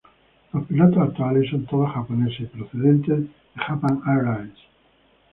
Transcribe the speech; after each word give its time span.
Los 0.51 0.65
pilotos 0.65 0.97
actuales 0.97 1.47
son 1.51 1.67
todos 1.67 1.91
japoneses 1.91 2.39
y 2.41 2.45
procedentes 2.47 3.19
de 3.19 3.27
Japan 3.55 4.01
Airlines. 4.07 4.57